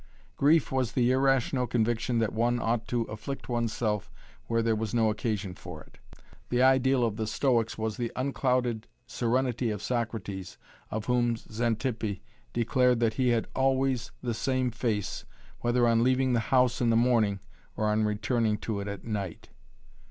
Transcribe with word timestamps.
Grief 0.35 0.71
was 0.71 0.93
the 0.93 1.11
irrational 1.11 1.67
conviction 1.67 2.17
that 2.17 2.33
one 2.33 2.59
ought 2.59 2.87
to 2.87 3.03
afflict 3.03 3.47
oneself 3.49 4.09
where 4.47 4.63
there 4.63 4.75
was 4.75 4.95
no 4.95 5.11
occasion 5.11 5.53
for 5.53 5.83
it. 5.83 5.99
The 6.49 6.63
ideal 6.63 7.05
of 7.05 7.17
the 7.17 7.27
Stoics 7.27 7.77
was 7.77 7.97
the 7.97 8.11
unclouded 8.15 8.87
serenity 9.05 9.69
of 9.69 9.83
Socrates 9.83 10.57
of 10.89 11.05
whom 11.05 11.35
Xanthippe 11.35 12.19
declared 12.51 12.99
that 12.99 13.13
he 13.13 13.27
had 13.29 13.45
always 13.55 14.09
the 14.23 14.33
same 14.33 14.71
face 14.71 15.23
whether 15.59 15.87
on 15.87 16.03
leaving 16.03 16.33
the 16.33 16.39
house 16.49 16.81
In 16.81 16.89
the 16.89 16.95
morning 16.97 17.39
or 17.77 17.85
on 17.85 18.03
returning 18.03 18.57
to 18.57 18.79
it 18.79 18.87
at 18.87 19.03
night. 19.03 19.49